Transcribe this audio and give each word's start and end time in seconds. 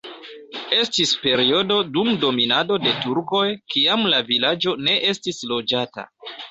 Estis 0.77 1.11
periodo 1.25 1.77
dum 1.99 2.09
dominado 2.25 2.81
de 2.87 2.97
turkoj, 3.05 3.45
kiam 3.75 4.09
la 4.15 4.27
vilaĝo 4.33 4.79
ne 4.89 5.01
estis 5.15 5.45
loĝata. 5.55 6.13